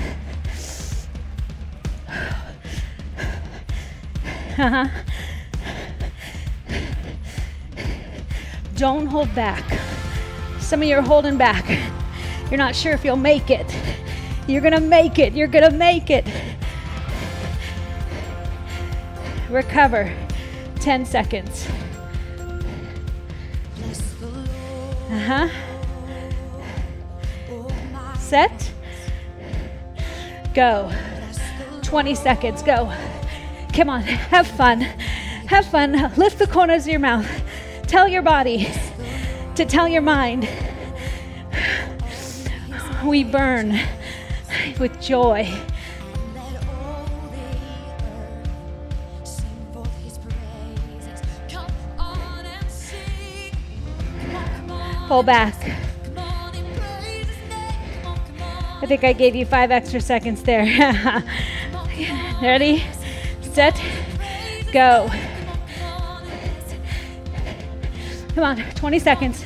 [8.75, 9.64] Don't hold back.
[10.59, 11.66] Some of you are holding back.
[12.51, 13.75] You're not sure if you'll make it.
[14.46, 15.33] You're going to make it.
[15.33, 16.27] You're going to make it.
[19.49, 20.14] Recover.
[20.77, 21.66] 10 seconds.
[25.11, 25.49] Uh huh.
[28.18, 28.73] Set.
[30.53, 30.92] Go.
[31.83, 32.62] 20 seconds.
[32.62, 32.92] Go.
[33.72, 34.02] Come on.
[34.02, 34.80] Have fun.
[34.80, 36.12] Have fun.
[36.16, 37.28] Lift the corners of your mouth.
[37.87, 38.68] Tell your body
[39.54, 40.48] to tell your mind.
[43.04, 43.78] We burn
[44.78, 45.48] with joy.
[55.09, 55.54] Pull back.
[58.83, 60.64] I think I gave you five extra seconds there.
[62.42, 62.83] Ready?
[63.52, 63.82] Set.
[64.72, 65.10] Go.
[68.34, 69.44] Come on, 20 seconds.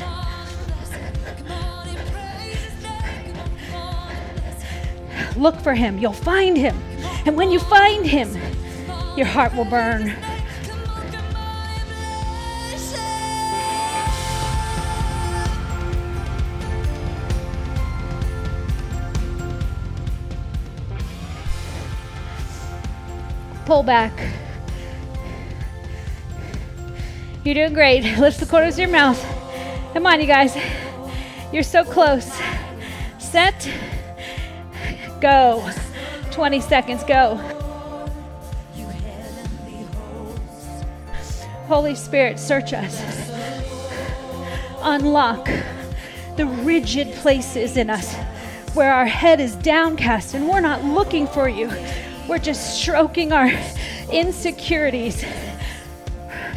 [5.36, 5.98] Look for him.
[5.98, 6.76] You'll find him.
[7.26, 8.30] And when you find him,
[9.16, 10.14] your heart will burn.
[23.66, 24.12] Pull back.
[27.44, 28.02] You're doing great.
[28.18, 29.22] Lift the corners of your mouth.
[29.92, 30.56] Come on, you guys.
[31.52, 32.30] You're so close.
[33.18, 33.70] Set.
[35.20, 35.70] Go.
[36.30, 37.04] 20 seconds.
[37.04, 37.36] Go.
[41.66, 43.02] Holy Spirit, search us.
[44.82, 45.48] Unlock
[46.36, 48.14] the rigid places in us
[48.74, 51.70] where our head is downcast and we're not looking for you.
[52.28, 53.50] We're just stroking our
[54.10, 55.24] insecurities.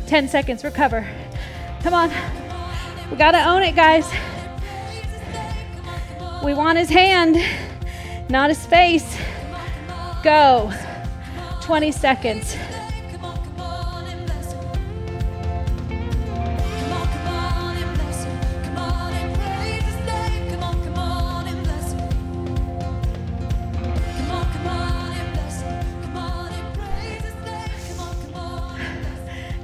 [0.07, 1.05] 10 seconds, recover.
[1.81, 2.09] Come on.
[3.11, 4.09] We got to own it, guys.
[6.43, 7.37] We want his hand,
[8.29, 9.17] not his face.
[10.23, 10.71] Go.
[11.61, 12.55] 20 seconds.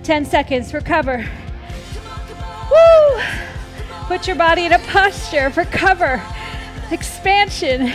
[0.04, 0.74] Ten seconds.
[0.74, 1.26] Recover.
[2.70, 3.22] Woo!
[4.08, 6.22] Put your body in a posture for cover,
[6.92, 7.90] expansion,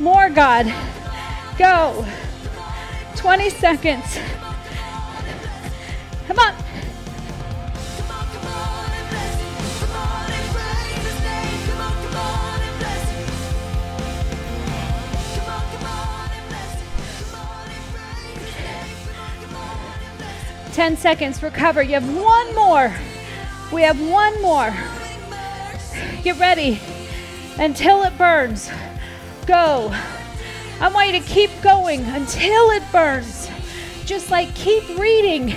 [0.00, 0.66] more God.
[1.56, 2.04] Go.
[3.16, 4.18] 20 seconds.
[6.26, 6.54] Come on.
[20.80, 21.82] Ten seconds, recover.
[21.82, 22.90] You have one more.
[23.70, 24.74] We have one more.
[26.22, 26.80] Get ready
[27.58, 28.70] until it burns.
[29.44, 29.94] Go.
[30.80, 33.50] I want you to keep going until it burns.
[34.06, 35.54] Just like keep reading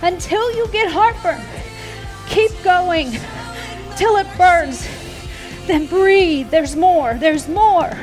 [0.00, 1.42] until you get heartburn.
[2.30, 3.10] Keep going
[3.98, 4.88] till it burns.
[5.66, 6.48] Then breathe.
[6.48, 7.12] There's more.
[7.12, 7.94] There's more.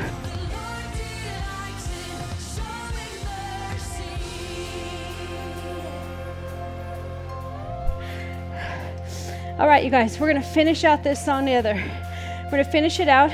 [9.62, 11.74] All right, you guys, we're going to finish out this song together.
[11.74, 13.30] We're going to finish it out.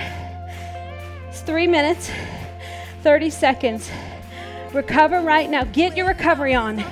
[1.30, 2.10] It's three minutes,
[3.02, 3.90] 30 seconds.
[4.74, 5.64] Recover right now.
[5.64, 6.84] Get your recovery on.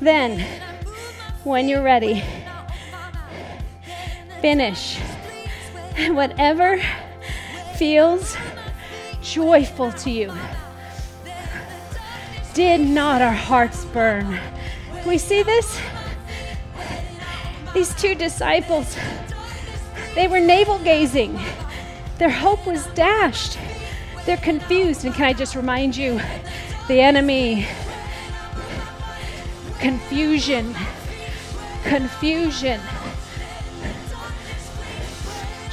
[0.00, 0.40] Then,
[1.44, 2.24] when you're ready,
[4.40, 4.98] finish.
[6.08, 6.82] Whatever
[7.76, 8.36] feels
[9.22, 10.32] joyful to you.
[12.54, 14.36] Did not our hearts burn?
[15.06, 15.80] We see this?
[17.74, 18.96] These two disciples,
[20.14, 21.40] they were navel gazing.
[22.18, 23.58] Their hope was dashed.
[24.24, 25.04] They're confused.
[25.04, 26.20] And can I just remind you
[26.86, 27.66] the enemy,
[29.80, 30.76] confusion,
[31.82, 32.80] confusion.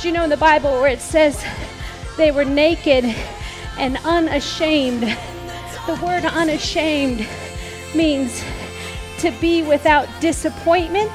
[0.01, 1.45] Do you know in the Bible where it says
[2.17, 3.05] they were naked
[3.77, 5.03] and unashamed?
[5.85, 7.27] The word unashamed
[7.93, 8.43] means
[9.19, 11.11] to be without disappointment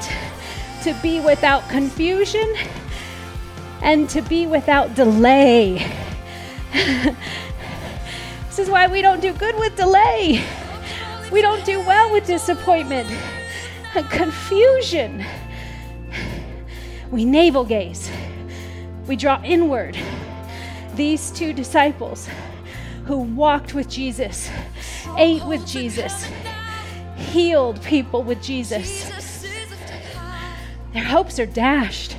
[0.83, 2.55] to be without confusion
[3.81, 5.85] and to be without delay.
[6.73, 10.43] this is why we don't do good with delay.
[11.31, 13.09] We don't do well with disappointment
[13.95, 15.25] and confusion.
[17.11, 18.09] We navel gaze,
[19.07, 19.97] we draw inward.
[20.95, 22.27] These two disciples
[23.05, 24.49] who walked with Jesus,
[25.17, 26.25] ate with Jesus,
[27.15, 29.26] healed people with Jesus
[30.97, 32.15] their hopes are dashed.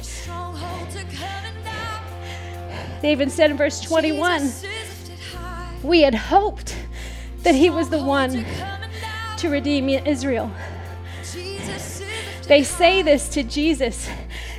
[3.03, 4.53] They even said in verse 21
[5.83, 6.77] we had hoped
[7.43, 8.45] that he was the one
[9.39, 10.53] to redeem Israel.
[12.47, 14.09] They say this to Jesus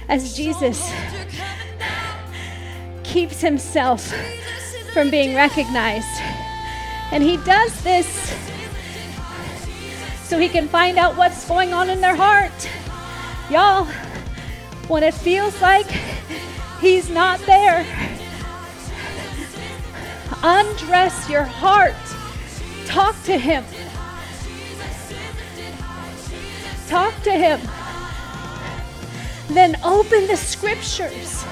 [0.09, 0.91] as Jesus
[3.03, 4.13] keeps himself
[4.91, 6.07] from being recognized.
[7.11, 8.07] And he does this
[10.25, 12.69] so he can find out what's going on in their heart.
[13.49, 13.87] Y'all,
[14.89, 15.85] when it feels like
[16.81, 17.85] He's not there,
[20.41, 21.93] undress your heart.
[22.85, 23.63] Talk to Him.
[26.87, 27.59] Talk to Him.
[29.53, 31.45] Then open the scriptures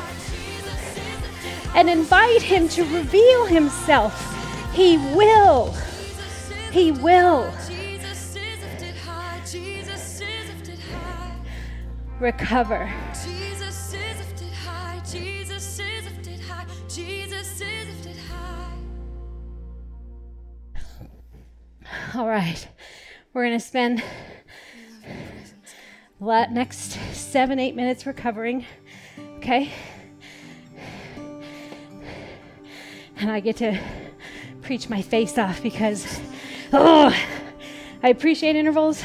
[1.75, 4.15] and invite Him to reveal Himself.
[4.73, 5.75] He will.
[6.71, 7.53] He will.
[12.19, 12.91] Recover.
[22.15, 22.67] All right,
[23.33, 24.01] we're going to spend
[26.19, 28.65] the next seven, eight minutes recovering.
[29.37, 29.71] Okay?
[33.17, 33.79] And I get to
[34.61, 36.19] preach my face off because,
[36.73, 37.15] oh,
[38.01, 39.03] I appreciate intervals.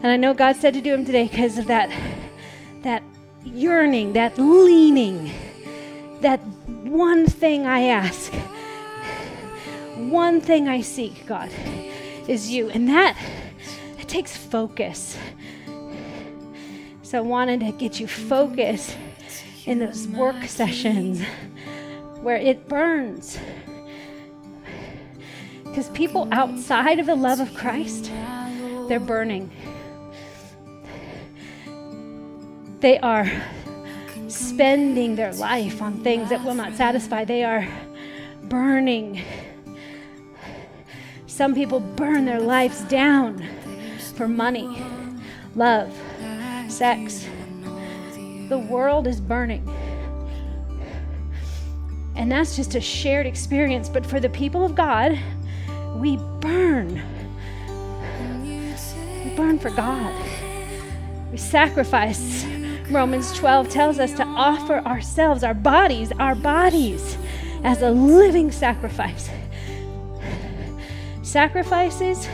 [0.00, 1.90] And I know God said to do them today because of that,
[2.82, 3.02] that
[3.44, 5.32] yearning, that leaning,
[6.20, 6.40] that
[6.84, 8.32] one thing I ask,
[9.96, 11.50] one thing I seek, God,
[12.28, 12.70] is you.
[12.70, 13.18] And that,
[13.98, 15.18] it takes focus.
[17.02, 18.96] So I wanted to get you focused
[19.66, 21.22] in those work sessions
[22.20, 23.38] where it burns.
[25.64, 28.12] Because people outside of the love of Christ,
[28.88, 29.50] they're burning.
[32.80, 33.30] They are
[34.28, 37.24] spending their life on things that will not satisfy.
[37.24, 37.66] They are
[38.44, 39.22] burning.
[41.26, 43.44] Some people burn their lives down
[44.14, 44.82] for money,
[45.54, 45.92] love,
[46.68, 47.26] sex.
[48.48, 49.68] The world is burning.
[52.16, 53.88] And that's just a shared experience.
[53.88, 55.18] But for the people of God,
[55.96, 57.00] we burn.
[59.24, 60.14] We burn for God.
[61.30, 62.47] We sacrifice
[62.90, 67.18] Romans 12 tells us to offer ourselves, our bodies, our bodies,
[67.62, 69.30] as a living sacrifice,
[71.28, 72.26] Sacrifices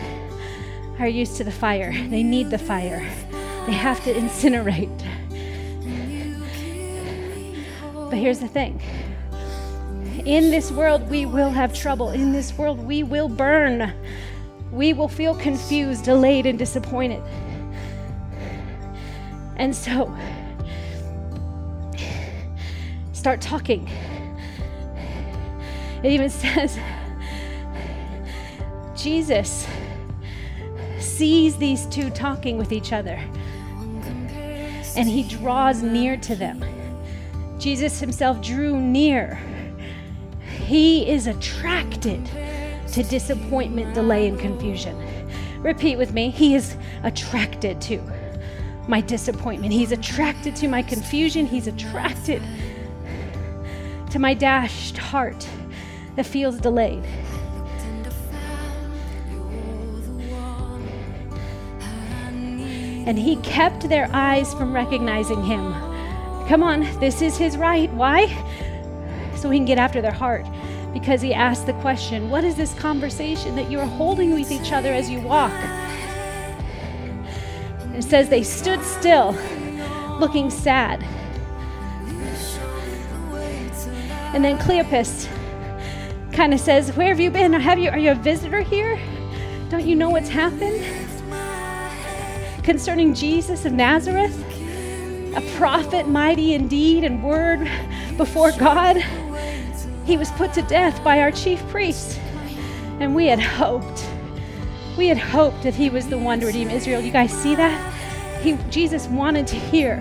[1.00, 3.00] are used to the fire, they need the fire,
[3.66, 4.96] they have to incinerate.
[8.08, 8.80] But here's the thing
[10.24, 12.10] in this world, we will have trouble.
[12.10, 13.92] In this world, we will burn.
[14.70, 17.22] We will feel confused, delayed, and disappointed.
[19.56, 20.16] And so,
[23.24, 23.88] start talking.
[26.02, 26.78] It even says,
[28.94, 29.66] Jesus
[30.98, 33.18] sees these two talking with each other
[34.94, 36.62] and he draws near to them.
[37.58, 39.40] Jesus himself drew near.
[40.66, 42.26] He is attracted
[42.92, 44.94] to disappointment, delay, and confusion.
[45.62, 46.28] Repeat with me.
[46.28, 48.02] He is attracted to
[48.86, 49.72] my disappointment.
[49.72, 51.46] He's attracted to my confusion.
[51.46, 52.42] He's attracted
[54.14, 55.48] to my dashed heart
[56.14, 57.02] that feels delayed.
[63.08, 65.72] And he kept their eyes from recognizing him.
[66.46, 67.92] Come on, this is his right.
[67.94, 68.28] Why?
[69.34, 70.46] So he can get after their heart.
[70.92, 74.70] Because he asked the question, What is this conversation that you are holding with each
[74.70, 75.50] other as you walk?
[77.80, 79.32] And it says they stood still,
[80.20, 81.04] looking sad.
[84.34, 85.28] And then Cleopas
[86.32, 87.52] kind of says, Where have you been?
[87.52, 88.98] Have you, are you a visitor here?
[89.70, 90.84] Don't you know what's happened?
[92.64, 94.36] Concerning Jesus of Nazareth,
[95.36, 97.70] a prophet mighty in deed and word
[98.16, 98.96] before God,
[100.04, 102.18] he was put to death by our chief priests.
[102.98, 104.04] And we had hoped,
[104.98, 107.00] we had hoped that he was the one to redeem Israel.
[107.00, 107.92] You guys see that?
[108.42, 109.98] He, Jesus wanted to hear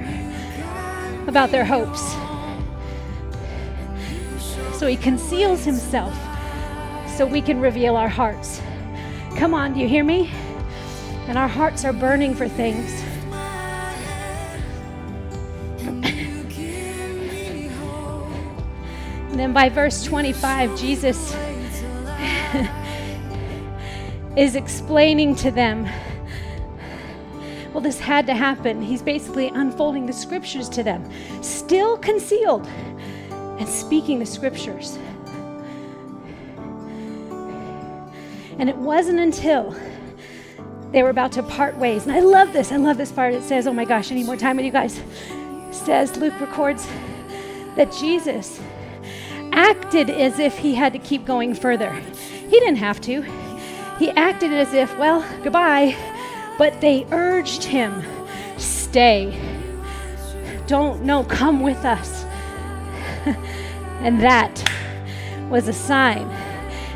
[1.27, 2.15] about their hopes.
[4.84, 6.13] So he conceals himself
[7.07, 8.61] so we can reveal our hearts.
[9.38, 10.29] Come on, do you hear me?
[11.29, 12.91] And our hearts are burning for things.
[19.29, 21.34] and then by verse 25, Jesus
[24.36, 25.88] is explaining to them
[27.73, 28.84] well, this had to happen.
[28.84, 31.09] He's basically unfolding the scriptures to them,
[31.41, 32.69] still concealed,
[33.64, 34.99] and speaking the scriptures.
[38.59, 39.74] And it wasn't until
[40.91, 42.05] they were about to part ways.
[42.05, 42.74] And I love this.
[42.74, 43.34] I love this part.
[43.34, 44.99] It says, oh my gosh, I need more time with you guys.
[44.99, 46.86] It says, Luke records
[47.78, 48.59] that Jesus
[49.53, 51.93] acted as if he had to keep going further.
[51.93, 53.22] He didn't have to.
[53.97, 55.95] He acted as if, well, goodbye.
[56.57, 58.03] But they urged him,
[58.57, 59.39] stay.
[60.68, 62.26] Don't, no, come with us.
[64.04, 64.64] And that
[65.49, 66.30] was a sign.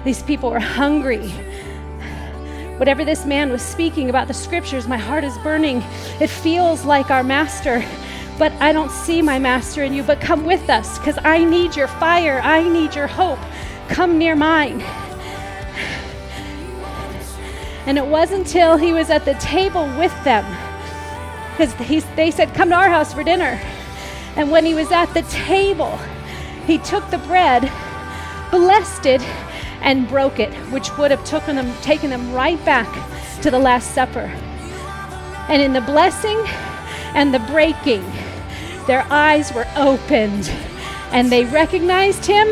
[0.03, 1.29] These people were hungry.
[2.77, 5.81] Whatever this man was speaking about the scriptures, my heart is burning.
[6.19, 7.83] It feels like our master,
[8.37, 10.03] but I don't see my master in you.
[10.03, 12.41] But come with us, because I need your fire.
[12.43, 13.39] I need your hope.
[13.87, 14.81] Come near mine.
[17.87, 20.45] And it wasn't until he was at the table with them,
[21.51, 21.73] because
[22.15, 23.59] they said, Come to our house for dinner.
[24.35, 25.97] And when he was at the table,
[26.67, 27.71] he took the bread,
[28.51, 29.21] blessed it,
[29.81, 32.87] and broke it, which would have taken them, taken them right back
[33.41, 34.29] to the Last Supper.
[35.47, 36.37] And in the blessing
[37.15, 38.03] and the breaking,
[38.85, 40.51] their eyes were opened
[41.11, 42.47] and they recognized him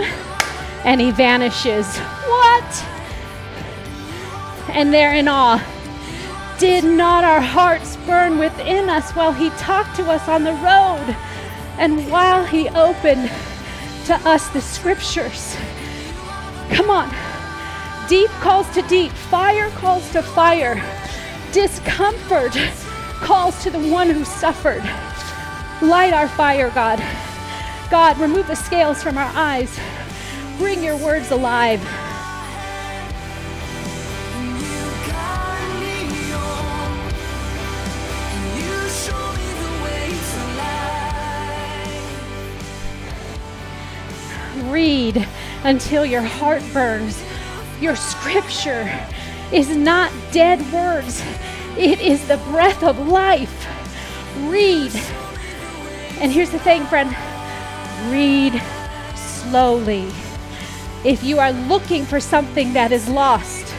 [0.85, 1.97] and he vanishes.
[1.97, 2.85] What?
[4.69, 5.61] And they're in awe.
[6.57, 11.17] Did not our hearts burn within us while he talked to us on the road
[11.77, 13.29] and while he opened
[14.05, 15.55] to us the scriptures?
[16.69, 17.09] Come on.
[18.07, 20.75] Deep calls to deep, fire calls to fire,
[21.51, 22.55] discomfort
[23.21, 24.83] calls to the one who suffered.
[25.81, 26.99] Light our fire, God.
[27.89, 29.79] God, remove the scales from our eyes.
[30.57, 31.81] Bring your words alive.
[44.75, 45.25] Read
[45.63, 47.23] until your heart burns.
[47.79, 48.91] Your scripture
[49.53, 51.23] is not dead words,
[51.77, 53.65] it is the breath of life.
[54.49, 54.93] Read.
[56.19, 57.15] And here's the thing, friend
[58.11, 58.61] read
[59.15, 60.11] slowly.
[61.05, 63.73] If you are looking for something that is lost,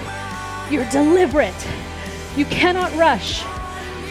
[0.70, 1.66] you're deliberate.
[2.38, 3.44] You cannot rush.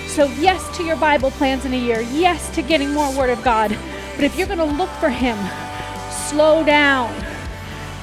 [0.06, 3.44] So, yes to your Bible plans in a year, yes to getting more Word of
[3.44, 3.76] God.
[4.14, 5.36] But if you're going to look for Him,
[6.30, 7.14] slow down,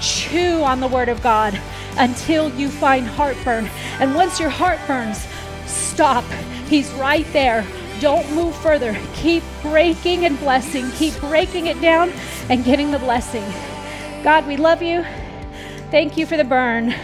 [0.01, 1.59] chew on the Word of God,
[1.99, 3.67] until you find heartburn.
[3.99, 5.27] And once your heart burns,
[5.67, 6.25] stop.
[6.69, 7.67] He's right there.
[8.01, 8.99] Don't move further.
[9.15, 10.91] Keep breaking and blessing.
[10.93, 12.11] Keep breaking it down
[12.49, 13.45] and getting the blessing.
[14.25, 15.05] God, we love you.
[15.91, 16.95] Thank you for the burn.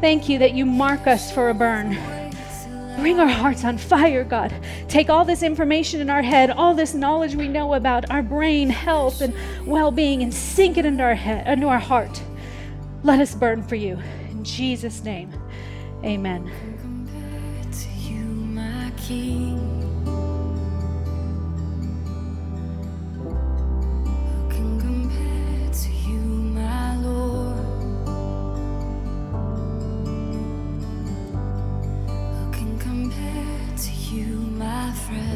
[0.00, 2.17] Thank you that you mark us for a burn.
[2.98, 4.52] Bring our hearts on fire, God.
[4.88, 8.68] Take all this information in our head, all this knowledge we know about our brain,
[8.68, 9.34] health, and
[9.64, 12.20] well being, and sink it into our head, into our heart.
[13.04, 13.98] Let us burn for you.
[14.30, 15.32] In Jesus' name,
[16.04, 16.50] amen.
[34.92, 35.27] Friend.